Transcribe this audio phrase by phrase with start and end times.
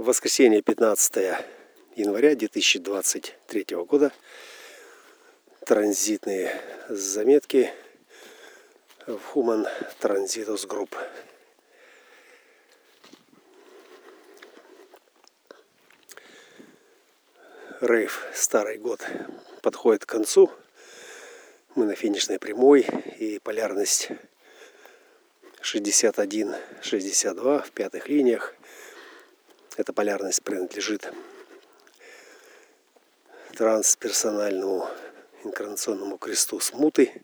[0.00, 1.16] Воскресенье 15
[1.94, 4.10] января 2023 года.
[5.66, 6.58] Транзитные
[6.88, 7.70] заметки
[9.06, 9.68] в Human
[10.00, 10.96] Transitus Group.
[17.82, 19.06] Рейв «Старый год»
[19.60, 20.50] подходит к концу.
[21.74, 22.86] Мы на финишной прямой
[23.18, 24.08] и полярность
[25.60, 28.54] 61-62 в пятых линиях.
[29.76, 31.12] Эта полярность принадлежит
[33.56, 34.90] трансперсональному
[35.44, 37.22] инкарнационному кресту смуты.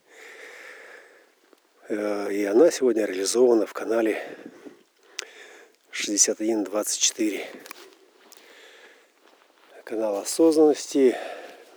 [1.88, 4.22] Э, и она сегодня реализована в канале
[5.90, 7.48] 6124.
[9.82, 11.16] Канал осознанности,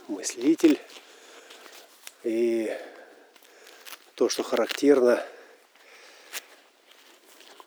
[0.07, 0.79] мыслитель.
[2.23, 2.71] И
[4.13, 5.25] то, что характерно–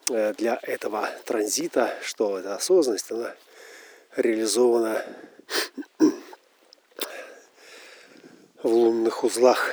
[0.08, 3.34] для этого транзита, что эта осознанность, она
[4.16, 5.04] реализована
[8.62, 9.70] в лунных узлах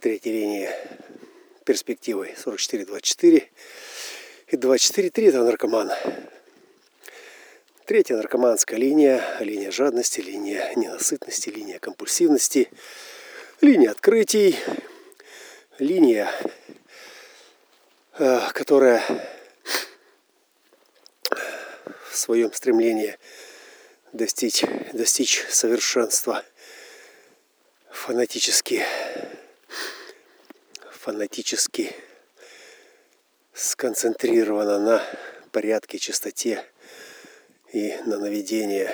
[0.00, 0.70] третьей линии
[1.64, 3.48] перспективы 44-24
[4.48, 5.90] и 24-3 это наркоман.
[7.86, 12.70] Третья наркоманская линия, линия жадности, линия ненасытности, линия компульсивности,
[13.60, 14.56] линия открытий,
[15.78, 16.61] линия Э,
[18.12, 19.02] которая
[22.10, 23.18] в своем стремлении
[24.12, 26.44] достичь, достичь совершенства
[27.90, 28.84] фанатически,
[30.90, 31.94] фанатически
[33.54, 35.02] сконцентрирована на
[35.50, 36.64] порядке, чистоте
[37.72, 38.90] и на наведении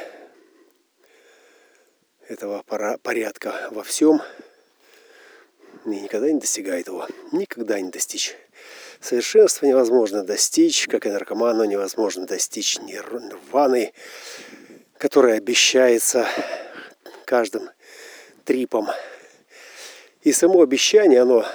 [2.28, 2.62] этого
[3.02, 4.22] порядка во всем
[5.86, 7.06] и никогда не достигает его.
[7.32, 8.36] Никогда не достичь.
[9.00, 13.92] Совершенства невозможно достичь, как и наркоману невозможно достичь нирваны,
[14.98, 16.26] которая обещается
[17.24, 17.70] каждым
[18.44, 18.88] трипом.
[20.22, 21.46] И само обещание, оно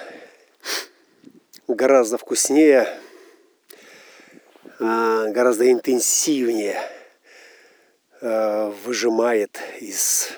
[1.68, 2.88] гораздо вкуснее,
[4.80, 6.80] а, гораздо интенсивнее
[8.22, 10.30] а, выжимает из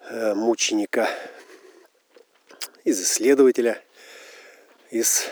[0.00, 1.08] а, мученика,
[2.82, 3.80] из исследователя,
[4.90, 5.28] из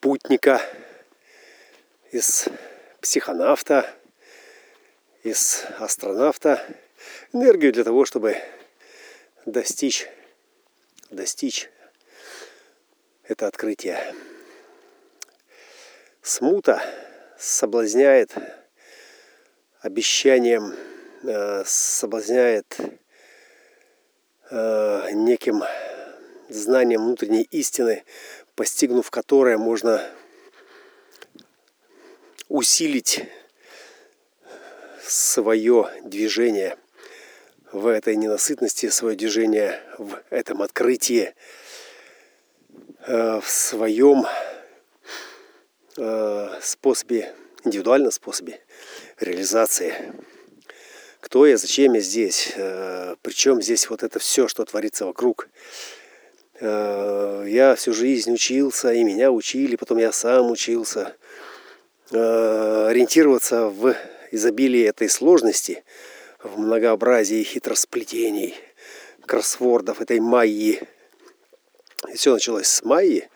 [0.00, 0.60] путника,
[2.10, 2.48] из
[3.00, 3.88] психонавта,
[5.22, 6.64] из астронавта
[7.32, 8.36] энергию для того, чтобы
[9.44, 10.08] достичь,
[11.10, 11.70] достичь
[13.24, 14.14] это открытие.
[16.22, 16.82] Смута
[17.38, 18.34] соблазняет
[19.80, 20.74] обещанием,
[21.24, 22.76] э, соблазняет
[24.50, 25.62] э, неким
[26.48, 28.04] знанием внутренней истины,
[28.58, 30.04] постигнув которое можно
[32.48, 33.24] усилить
[35.00, 36.76] свое движение
[37.70, 41.36] в этой ненасытности, свое движение в этом открытии,
[43.06, 44.26] э, в своем
[45.96, 47.32] э, способе,
[47.62, 48.60] индивидуальном способе
[49.20, 49.94] реализации.
[51.20, 55.48] Кто я, зачем я здесь, э, причем здесь вот это все, что творится вокруг–
[56.60, 61.16] я всю жизнь учился, и меня учили, потом я сам учился
[62.10, 63.94] э, ориентироваться в
[64.32, 65.84] изобилии этой сложности,
[66.42, 68.54] в многообразии хитросплетений,
[69.24, 70.82] кроссвордов, этой майи.
[72.08, 73.28] И все началось с майи,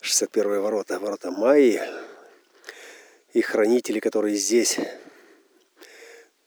[0.00, 1.80] 61 ворота, ворота майи,
[3.32, 4.78] и хранители, которые здесь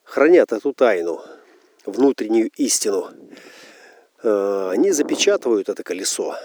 [0.04, 1.20] хранят эту тайну,
[1.84, 3.55] внутреннюю истину, Э,
[4.26, 6.36] они запечатывают это колесо.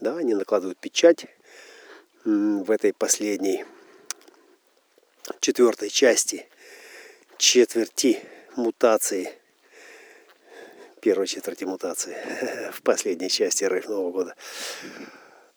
[0.00, 1.26] Да, они накладывают печать
[2.24, 3.64] в этой последней
[5.40, 6.48] четвертой части
[7.36, 8.20] четверти
[8.56, 9.30] мутации
[11.02, 12.16] первой четверти мутации
[12.72, 14.34] в последней части РФ Нового года.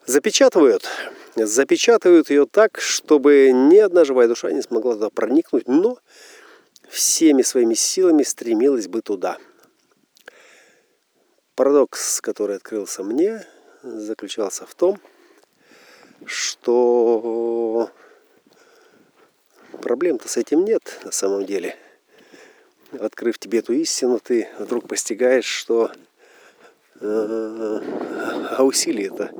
[0.05, 0.87] Запечатывают,
[1.35, 5.99] запечатывают ее так, чтобы ни одна живая душа не смогла туда проникнуть, но
[6.89, 9.37] всеми своими силами стремилась бы туда–
[11.55, 13.45] Парадокс, который открылся мне,
[13.83, 14.99] заключался в том,
[16.25, 17.89] что
[19.81, 21.75] проблем-то с этим нет на самом деле.
[22.99, 25.91] Открыв тебе эту истину, ты вдруг постигаешь, что
[26.99, 27.79] э,
[28.51, 29.31] а усилий это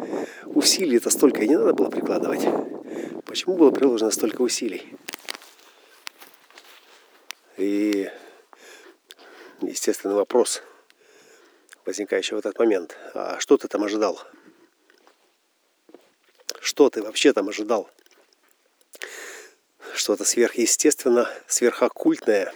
[0.45, 2.45] усилий это столько и не надо было прикладывать.
[3.25, 4.97] Почему было приложено столько усилий?
[7.57, 8.09] И
[9.61, 10.63] естественный вопрос–
[11.86, 12.98] возникающий в этот момент.
[13.13, 14.22] А что ты там ожидал?
[16.60, 17.89] Что ты вообще там ожидал?
[19.94, 22.51] что-то сверхъестественно, сверхоккультное,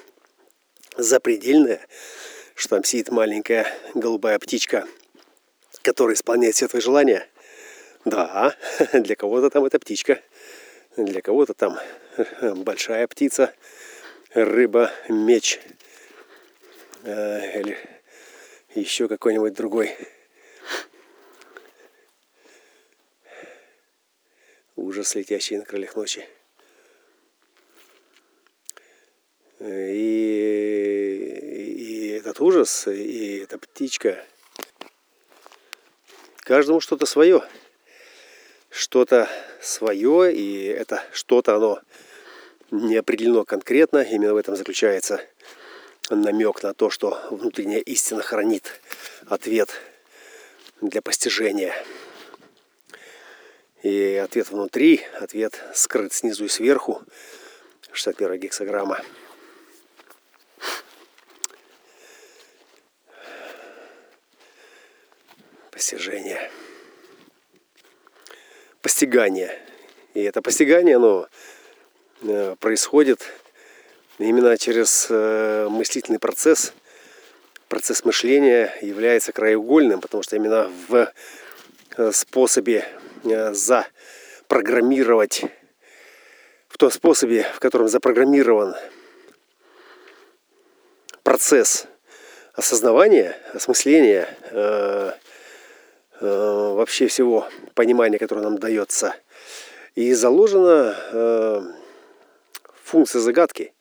[0.97, 1.85] запредельное,
[2.55, 4.87] что там сидит маленькая голубая птичка,
[5.81, 7.27] которая исполняет все твои желания.
[8.03, 8.55] Да,
[8.93, 10.21] для кого-то там это птичка,
[10.97, 11.77] для кого-то там
[12.55, 13.53] большая птица,
[14.33, 15.59] рыба, меч
[17.03, 17.75] э,
[18.75, 19.95] еще какой-нибудь другой.
[24.75, 26.27] Ужас, летящий на крыльях ночи.
[29.59, 29.65] И,
[31.77, 34.23] и этот ужас, и эта птичка.
[36.37, 37.41] Каждому что-то свое.
[38.69, 39.29] Что-то
[39.61, 41.81] свое, и это что-то оно
[42.71, 43.99] не определено конкретно.
[44.03, 45.25] Именно в этом заключается
[46.09, 48.79] намек на то, что внутренняя истина хранит
[49.27, 49.69] ответ
[50.81, 51.73] для постижения.
[53.81, 57.03] И ответ внутри, ответ скрыт снизу и сверху.
[57.91, 59.01] 61 гексограмма.
[65.71, 66.51] Постижение.
[68.81, 69.61] Постигание.
[70.13, 71.27] И это постигание, оно
[72.21, 73.21] э, происходит
[74.17, 76.73] именно через э, мыслительный процесс.
[77.67, 81.11] Процесс мышления является краеугольным, потому что именно в
[81.97, 82.87] э, способе
[83.23, 85.45] запрограммировать,
[86.67, 88.75] в том способе, в котором запрограммирован
[91.23, 91.87] процесс
[92.53, 94.27] осознавания, осмысления,
[96.21, 99.15] Э, вообще всего понимания, которое нам дается.
[99.95, 101.61] И заложена э,
[102.83, 103.73] функция загадки.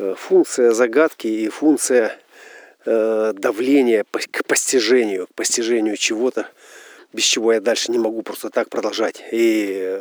[0.00, 2.18] Э, функция загадки и функция
[2.82, 6.48] давления к постижению, к постижению чего-то,
[7.12, 9.22] без чего я дальше не могу просто так продолжать.
[9.32, 10.00] И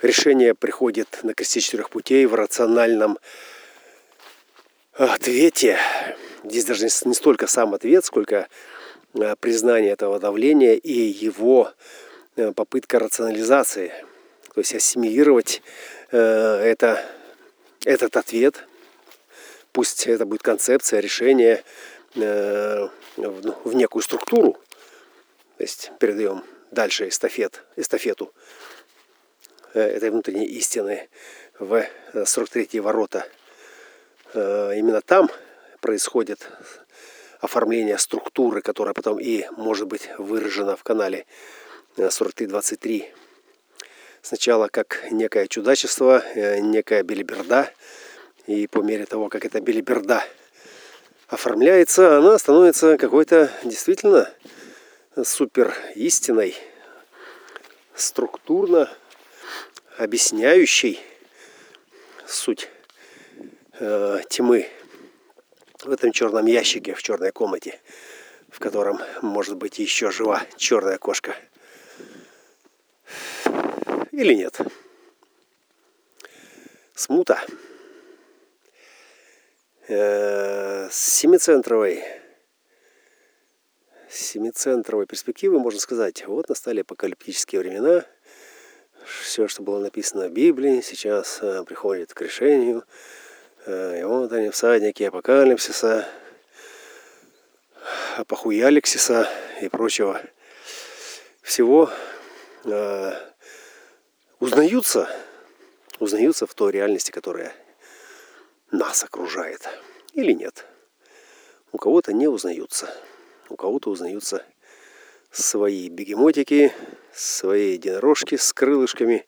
[0.00, 3.18] решение приходит на кресте четырех путей в рациональном
[4.94, 5.78] ответе.
[6.44, 8.48] Здесь даже не столько сам ответ, сколько
[9.18, 11.72] Э, признание этого давления и его
[12.36, 13.92] э, попытка рационализации,
[14.54, 15.62] то есть ассимилировать
[16.12, 17.04] э, это,
[17.84, 18.66] этот ответ,
[19.76, 21.62] пусть это будет концепция, решение
[22.14, 24.52] ну, в некую структуру,
[25.58, 28.32] то есть передаем дальше эстафет, эстафету
[29.74, 31.10] этой внутренней истины
[31.58, 31.86] в
[32.24, 33.28] 43 ворота.
[34.32, 35.28] Именно там
[35.82, 36.48] происходит
[37.40, 41.26] оформления структуры, которая потом и может быть выражена в канале
[41.96, 43.02] 4323.
[43.02, 43.14] Э,
[44.22, 47.70] Сначала как некое чудачество, э, некая белиберда,
[48.46, 50.24] и по мере того, как эта белиберда
[51.28, 54.32] оформляется, она становится какой-то действительно
[55.22, 56.54] супер истиной,
[57.94, 58.90] структурно
[59.98, 61.00] объясняющей
[62.26, 62.68] суть
[63.80, 64.68] э, тьмы
[65.82, 67.80] в этом черном ящике, в черной комнате,
[68.50, 71.34] в котором может быть еще жива черная кошка.
[74.12, 74.58] Или нет.
[76.94, 77.40] Смута.
[79.88, 82.02] Э, с семицентровой.
[84.08, 88.04] Семицентровой перспективы можно сказать, вот настали апокалиптические времена,
[89.04, 92.84] все, что было написано в Библии, сейчас э, приходит к решению,
[93.66, 96.06] Э, и вот они, всадники апокалипсиса,
[98.16, 99.28] апохуяликсиса
[99.60, 100.22] и прочего
[101.42, 101.90] всего
[102.64, 103.12] э,
[104.38, 105.10] узнаются,
[105.98, 107.52] узнаются в той реальности, которая
[108.70, 109.68] нас окружает.
[110.12, 110.64] Или нет.
[111.72, 112.88] У кого-то не узнаются.
[113.48, 114.44] У кого-то узнаются
[115.30, 116.72] свои бегемотики,
[117.12, 119.26] свои единорожки с крылышками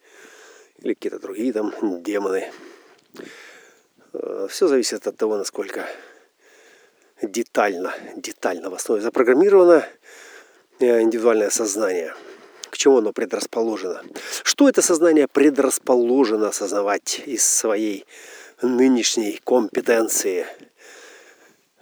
[0.79, 2.51] или какие-то другие там демоны.
[4.13, 5.87] Э, Все зависит от того, насколько
[7.23, 9.87] детально, детально в основе запрограммировано
[10.81, 12.15] э, индивидуальное сознание.
[12.71, 14.03] К чему оно предрасположено?
[14.43, 18.07] Что это сознание предрасположено осознавать из своей
[18.63, 20.47] нынешней компетенции?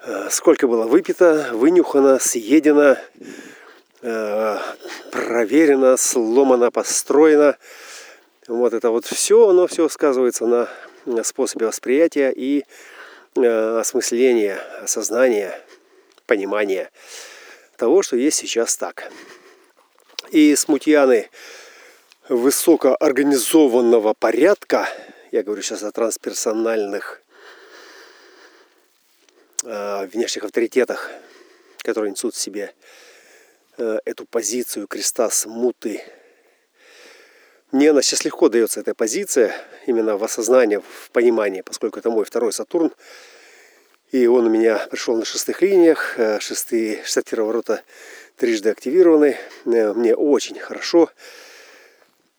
[0.04, 2.96] Э, сколько было выпито, вынюхано, съедено,
[5.10, 7.56] проверено, сломано, построено.
[8.46, 10.46] Вот это вот все, оно все сказывается
[11.06, 12.64] на способе восприятия и
[13.36, 15.58] э, осмысления, осознания,
[16.26, 16.90] понимания
[17.76, 19.10] того, что есть сейчас так.
[20.30, 21.28] И смутьяны
[22.28, 24.88] высокоорганизованного порядка,
[25.36, 27.20] я говорю сейчас о трансперсональных
[29.64, 31.10] э, внешних авторитетах,
[31.82, 32.72] которые несут в себе
[33.76, 36.02] э, эту позицию креста смуты,
[37.70, 39.54] Мне она сейчас легко дается эта позиция,
[39.86, 42.90] именно в осознании, в понимании, поскольку это мой второй Сатурн.
[44.12, 47.82] И он у меня пришел на шестых линиях, э, шестые штатиры ворота
[48.36, 49.36] трижды активированы.
[49.66, 51.10] Э, мне очень хорошо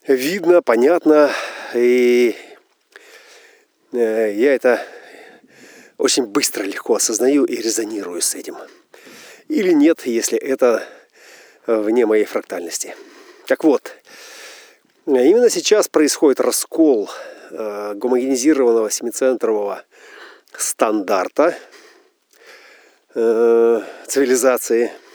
[0.07, 1.29] видно, понятно.
[1.75, 2.35] И
[3.91, 4.81] я это
[5.97, 8.57] очень быстро, легко осознаю и резонирую с этим.
[9.47, 10.85] Или нет, если это
[11.65, 12.95] вне моей фрактальности.
[13.47, 13.91] Так вот,
[15.05, 17.09] именно сейчас происходит раскол
[17.49, 19.83] гомогенизированного семицентрового
[20.57, 21.55] стандарта
[23.13, 25.06] э, цивилизации, э,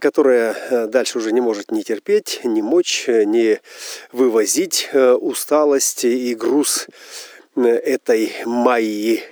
[0.00, 3.60] которая э, дальше уже не может не терпеть, не мочь, не
[4.12, 6.86] вывозить э, усталость и груз
[7.56, 9.22] э, этой майи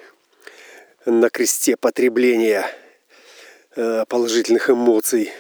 [1.07, 2.67] на кресте потребления
[3.77, 5.33] э, положительных эмоций.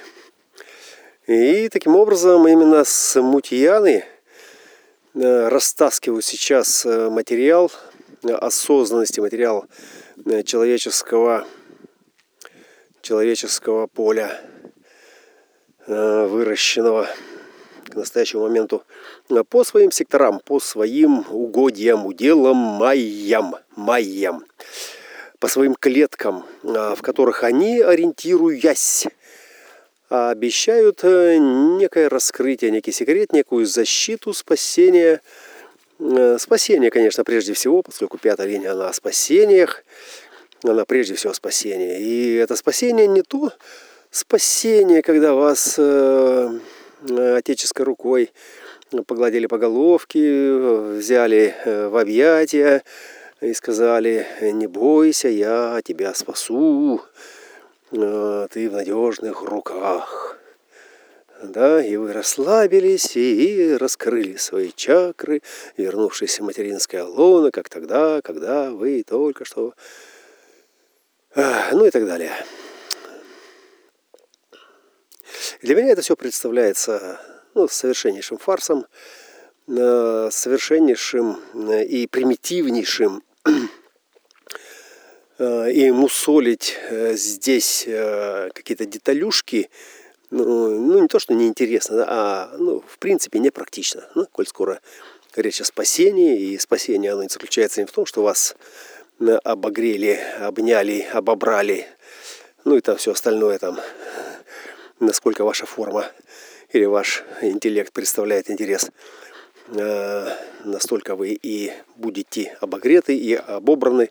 [1.26, 4.04] И таким образом именно с мутияны
[5.14, 7.70] растаскивают сейчас материал
[8.24, 9.66] осознанности материал
[10.26, 11.46] э, человеческого,
[13.02, 14.57] человеческого поля, э,
[15.88, 17.08] выращенного
[17.86, 18.82] к настоящему моменту
[19.30, 24.44] э, по своим секторам, по своим угодьям, уделам, майям, майям,
[25.38, 29.06] по своим клеткам, в которых они, ориентируясь,
[30.08, 35.20] обещают некое раскрытие, некий секрет, некую защиту, спасение–
[35.98, 39.84] Э, спасение, конечно, прежде всего, поскольку пятая линия, она о спасениях,
[40.62, 42.00] она прежде всего спасение.
[42.00, 43.52] И это спасение не то
[44.10, 46.58] спасение, когда вас э,
[47.36, 48.32] отеческой рукой
[49.06, 50.52] погладили по головке,
[50.96, 52.82] взяли э, в объятия
[53.40, 57.02] и сказали, не бойся, я тебя спасу,
[57.92, 60.38] э, ты в надежных руках
[61.42, 65.42] да, и вы расслабились и раскрыли свои чакры,
[65.76, 69.74] вернувшись в материнское лоно, как тогда, когда вы только что...
[71.36, 72.32] Ну и так далее.
[75.62, 77.20] Для меня это все представляется
[77.54, 78.86] ну, совершеннейшим фарсом,
[79.68, 81.38] э, совершеннейшим
[81.70, 83.22] э, и примитивнейшим
[85.38, 87.84] э, и мусолить здесь
[88.54, 89.70] какие-то деталюшки–
[90.30, 94.08] ну, ну не то, что неинтересно, а ну, в принципе непрактично.
[94.14, 94.80] Ну, коль скоро
[95.36, 98.56] речь о спасении, и спасение оно не заключается не в том, что вас
[99.44, 101.86] обогрели, обняли, обобрали,
[102.64, 103.80] ну и там все остальное там,
[105.00, 106.10] насколько ваша форма
[106.70, 108.90] или ваш интеллект представляет интерес,
[109.68, 110.28] э,
[110.64, 114.10] настолько вы и будете обогреты, и обобраны,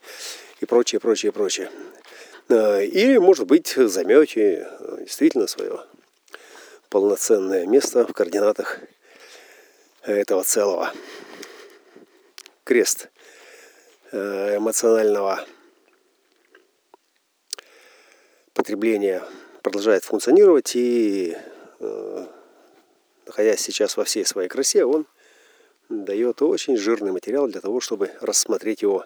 [0.59, 1.69] и прочее, прочее, прочее.
[2.49, 4.67] Э, или, может быть, займете
[4.99, 5.81] действительно свое
[6.89, 8.79] полноценное место в координатах
[10.03, 10.93] этого целого.
[12.63, 13.09] Крест
[14.11, 15.45] э, эмоционального
[18.53, 19.23] потребления
[19.69, 21.35] продолжает функционировать и
[21.79, 22.25] э,
[23.25, 25.05] находясь сейчас во всей своей красе, он
[25.89, 29.05] дает очень жирный материал для того, чтобы рассмотреть его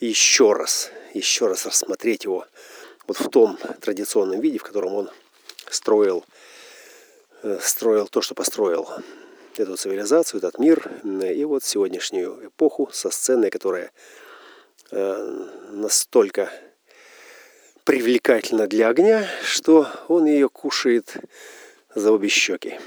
[0.00, 2.46] еще раз, еще раз рассмотреть его
[3.06, 5.10] вот в том традиционном виде, в котором он
[5.68, 6.24] строил
[7.42, 8.88] Э, строил то, что построил.
[9.56, 13.90] Эту цивилизацию, этот мир и вот сегодняшнюю эпоху со сценой, которая
[14.90, 16.52] э, настолько
[17.84, 21.16] привлекательна для огня, что он ее кушает
[21.94, 22.78] за обе щеки.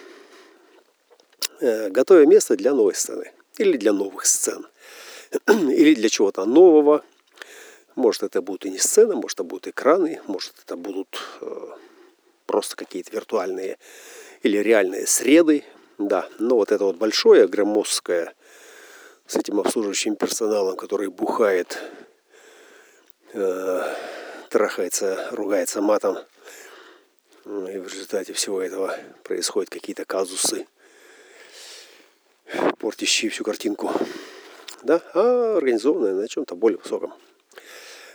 [1.60, 3.32] Э, готовя место для новой сцены.
[3.58, 4.68] Или для новых сцен.
[5.48, 7.04] Или для чего-то нового.
[7.96, 11.22] Может, это будут и не сцены, может, это будут экраны, может, это будут
[12.48, 13.78] просто какие-то виртуальные
[14.42, 15.64] или реальные среды,
[15.98, 16.28] да.
[16.40, 18.34] Но вот это вот большое, громоздкое,
[19.26, 21.80] с этим обслуживающим персоналом, который бухает,
[23.34, 23.96] э,
[24.54, 26.20] трахается, ругается матом,
[27.44, 30.68] ну, и в результате всего этого происходят какие-то казусы,
[32.78, 33.92] портящие всю картинку.
[34.84, 35.02] Да?
[35.16, 37.16] А организованная на чем-то более высоком.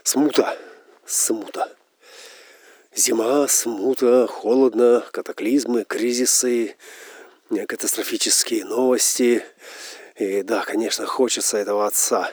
[0.04, 0.56] Смута.
[1.04, 1.76] Смута.
[2.94, 6.76] Зима, смута, холодно, катаклизмы, кризисы,
[7.50, 9.44] катастрофические новости.
[10.14, 12.30] И да, конечно, хочется этого отца,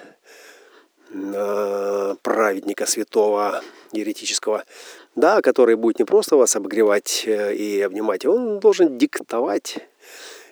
[1.12, 3.64] э, праведника святого,
[4.00, 4.64] еретического,
[5.16, 9.78] да, который будет не просто вас обогревать э, и обнимать, он должен диктовать.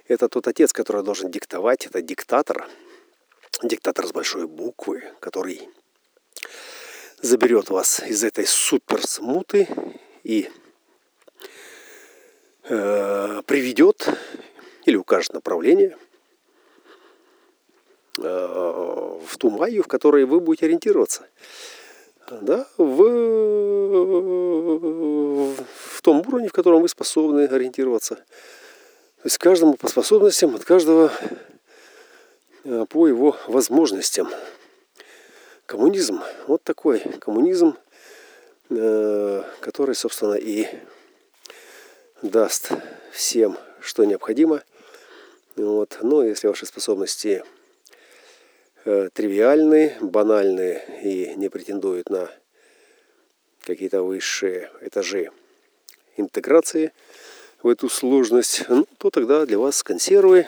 [0.07, 2.67] Это тот отец, который должен диктовать, это диктатор,
[3.61, 5.69] диктатор с большой буквы, который
[7.21, 9.67] заберет вас из этой супер смуты
[10.23, 10.49] и
[12.69, 14.09] э, приведет
[14.85, 15.97] или укажет направление
[18.15, 21.27] в ту майю, в которой вы будете ориентироваться.
[22.41, 23.03] Да, в,
[25.55, 28.15] в том уровне, в котором вы способны ориентироваться.
[28.15, 31.11] То есть каждому по способностям, от каждого
[32.89, 34.29] по его возможностям.
[35.65, 37.77] Коммунизм, вот такой коммунизм,
[38.67, 40.67] который, собственно, и
[42.21, 42.71] даст
[43.11, 44.63] всем, что необходимо.
[45.55, 45.99] Вот.
[46.01, 47.43] Но если ваши способности э,
[48.83, 52.29] тривиальны, банальны и не претендуют на
[53.61, 55.31] какие-то высшие этажи
[56.17, 56.91] интеграции
[57.61, 60.47] в эту сложность, ну, то тогда для вас консервы,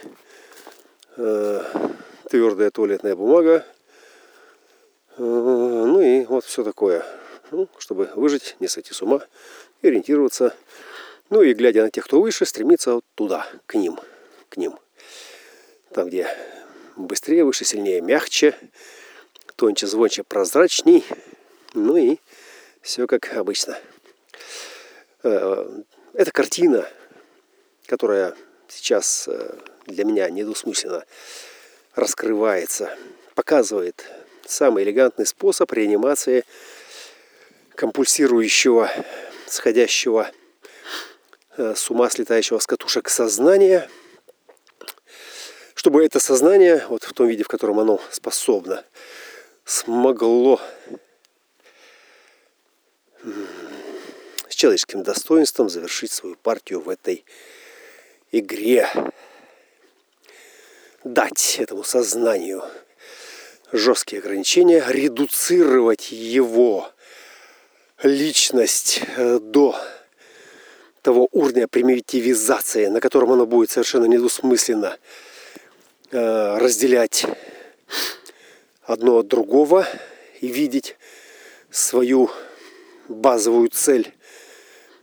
[1.17, 1.61] э,
[2.29, 3.65] твердая туалетная бумага,
[5.17, 7.05] э, ну и вот все такое.
[7.51, 9.21] Ну, чтобы выжить, не сойти с ума
[9.81, 10.55] ориентироваться
[11.29, 13.99] ну и глядя на тех, кто выше, стремиться вот туда, к ним,
[14.49, 14.77] к ним.
[15.91, 16.27] Там, где
[16.95, 18.55] быстрее, выше, сильнее, мягче,
[19.55, 21.05] тоньше, звонче, прозрачней.
[21.73, 22.17] Ну и
[22.81, 23.77] все как обычно.
[25.23, 25.81] Э,
[26.13, 26.87] эта картина,
[27.85, 28.35] которая
[28.67, 31.05] сейчас э, для меня недвусмысленно
[31.93, 32.95] раскрывается,
[33.35, 34.05] показывает
[34.45, 36.43] самый элегантный способ реанимации
[37.75, 38.89] компульсирующего,
[39.47, 40.31] сходящего
[41.57, 43.89] Э, с ума слетающего с катушек сознания,
[45.75, 48.83] чтобы это сознание, вот в том виде, в котором оно способно,
[49.65, 50.59] смогло
[54.47, 57.25] с человеческим достоинством завершить свою партию в этой
[58.31, 58.89] игре.
[61.03, 62.63] Дать этому сознанию
[63.71, 66.89] жесткие ограничения, редуцировать его
[68.01, 69.77] личность э, до
[71.01, 74.97] того уровня примитивизации, на котором оно будет совершенно недвусмысленно
[76.11, 77.25] разделять
[78.83, 79.87] одно от другого
[80.41, 80.95] и видеть
[81.71, 82.29] свою
[83.07, 84.13] базовую цель,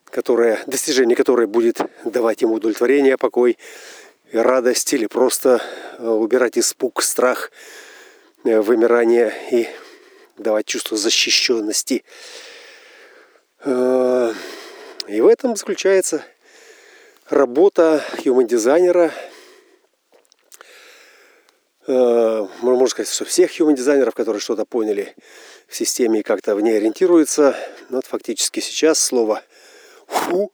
[0.06, 3.58] которая, достижение которой будет давать ему удовлетворение, покой,
[4.32, 5.62] радость или просто
[5.98, 7.50] э, убирать испуг, страх,
[8.44, 9.68] э, вымирание и
[10.38, 12.04] давать чувство защищенности.
[13.64, 16.24] И в этом заключается
[17.28, 19.12] работа human-дизайнера.
[19.12, 19.31] Э,
[21.86, 25.14] можно сказать, что всех human-дизайнеров, которые что-то поняли
[25.66, 27.56] в системе и как-то в ней ориентируются.
[27.88, 29.42] Но вот фактически сейчас слово
[30.06, 30.52] «фу»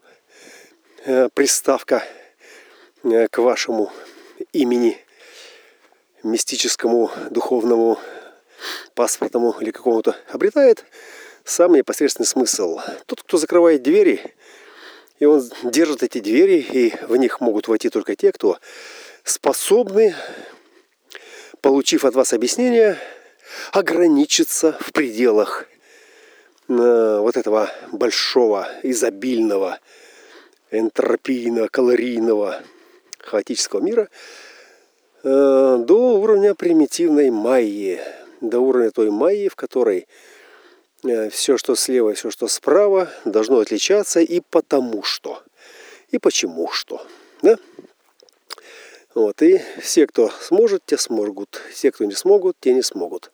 [1.05, 2.03] э, приставка
[3.03, 3.93] э, к вашему
[4.53, 4.97] имени
[6.23, 7.99] мистическому, духовному,
[8.95, 10.85] паспортному или какому-то обретает
[11.45, 12.81] самый непосредственный смысл.
[13.07, 14.35] Тот, кто закрывает двери,
[15.19, 18.59] и он держит эти двери, и в них могут войти только те, кто
[19.25, 20.15] способны,
[21.61, 22.99] получив от вас объяснение,
[23.73, 25.67] ограничиться в пределах
[26.69, 29.79] э, вот этого большого, изобильного,
[30.71, 32.63] энтропийного, калорийного,
[33.19, 34.09] хаотического мира
[35.23, 38.01] э, до уровня примитивной майи,
[38.41, 40.07] до уровня той майи, в которой
[41.05, 45.43] Э, все, что слева все, что справа, должно отличаться и потому что.
[46.11, 47.07] И почему что.
[47.43, 47.57] Да?
[49.15, 51.63] Вот, и все, кто сможет, те смогут.
[51.73, 53.31] Все, кто не смогут, те не смогут.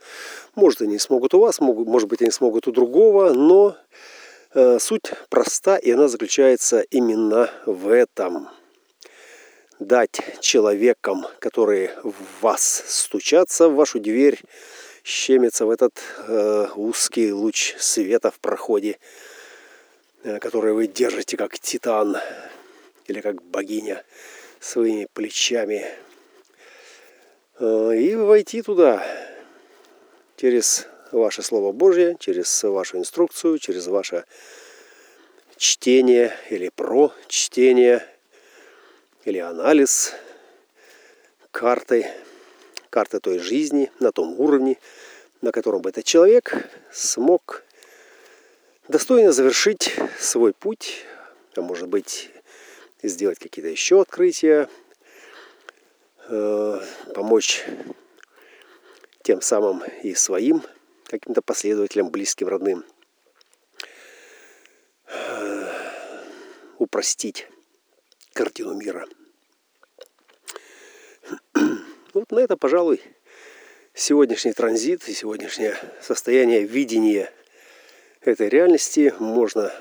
[0.55, 3.77] Может, они смогут у вас, могут, может быть, они смогут у другого, но
[4.55, 8.49] э, суть проста, и она заключается именно в этом.
[9.81, 14.41] Дать человекам, которые в вас стучатся, в вашу дверь,
[15.03, 18.99] щемится в этот э, узкий луч света в проходе,
[20.23, 22.17] э, который вы держите как титан
[23.09, 24.05] или как богиня
[24.65, 25.85] своими плечами.
[27.59, 29.07] Э, и войти туда
[30.37, 34.25] через ваше Слово Божье, через вашу инструкцию, через ваше
[35.57, 38.07] чтение или про чтение
[39.25, 40.15] или анализ
[41.51, 42.07] карты
[42.91, 44.79] карты той жизни на том уровне,
[45.43, 47.65] на котором бы этот человек смог
[48.89, 51.05] достойно завершить свой путь,
[51.57, 52.31] а может быть
[53.09, 54.69] сделать какие-то еще открытия,
[56.29, 56.81] э,
[57.15, 57.65] помочь
[59.23, 60.63] тем самым и своим
[61.07, 62.85] каким-то последователям, близким, родным,
[65.07, 65.73] э,
[66.79, 67.49] упростить
[68.33, 69.07] картину мира–
[72.15, 73.03] вот на это, пожалуй,
[73.93, 77.33] сегодняшний транзит и сегодняшнее состояние видения
[78.21, 79.73] этой реальности можно,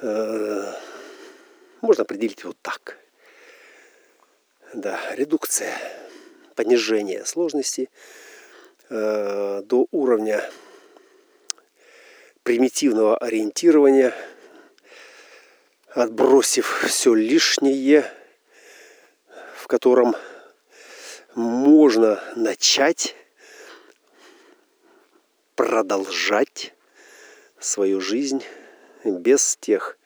[0.00, 0.72] э,
[1.86, 2.98] можно определить вот так.
[4.74, 5.72] Да, редукция,
[6.56, 7.88] понижение сложности
[8.90, 10.42] э, до уровня
[12.42, 14.12] примитивного ориентирования,
[15.90, 18.10] отбросив все лишнее,
[19.56, 20.16] в котором
[21.34, 23.14] можно начать
[25.54, 26.74] продолжать
[27.60, 28.44] свою жизнь
[29.04, 29.96] без тех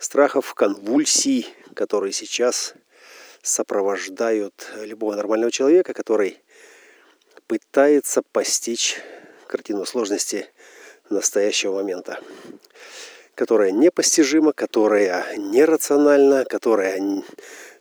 [0.00, 2.74] страхов, конвульсий, которые сейчас
[3.42, 6.38] сопровождают любого нормального человека, который
[7.46, 8.96] пытается постичь
[9.46, 10.48] картину сложности
[11.10, 12.18] настоящего момента,
[13.34, 16.98] которая непостижима, которая нерациональна, которая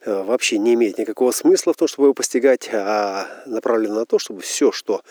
[0.02, 4.20] э, вообще не имеет никакого смысла в том, чтобы его постигать, а направлена на то,
[4.20, 5.04] чтобы все, что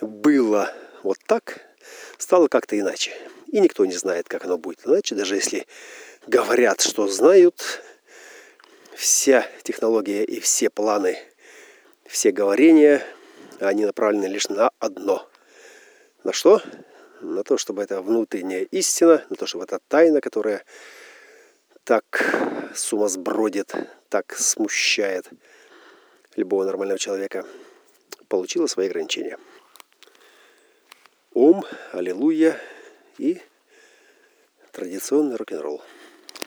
[0.00, 0.72] было
[1.02, 1.60] вот так,
[2.18, 3.12] стало как-то иначе.
[3.46, 5.66] И никто не знает, как оно будет иначе, даже если
[6.26, 7.82] говорят, что знают,
[8.94, 11.18] вся технология и все планы,
[12.06, 13.04] все говорения,
[13.60, 15.28] они направлены лишь на одно.
[16.24, 16.60] На что?
[17.20, 20.64] На то, чтобы это внутренняя истина, на то, чтобы эта тайна, которая
[21.84, 22.04] так
[22.74, 23.72] сумасбродит,
[24.08, 25.28] так смущает
[26.34, 27.46] любого нормального человека,
[28.28, 29.38] получила свои ограничения.
[31.32, 32.60] Ом, аллилуйя
[33.18, 33.40] и
[34.72, 35.82] традиционный рок-н-ролл.